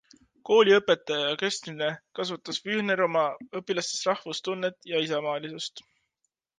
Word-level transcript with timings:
Kooliõpetaja 0.49 1.27
ja 1.27 1.35
köstrina 1.41 1.91
kasvatas 2.21 2.61
Wühner 2.65 3.05
oma 3.09 3.25
õpilastes 3.63 4.05
rahvustunnet 4.13 4.93
ja 4.95 5.07
isamaalisust. 5.09 5.91